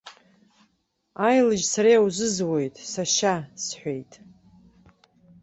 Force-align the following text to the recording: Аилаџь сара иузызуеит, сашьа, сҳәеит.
Аилаџь 1.27 1.65
сара 1.73 1.89
иузызуеит, 1.93 2.75
сашьа, 2.91 3.35
сҳәеит. 3.63 4.11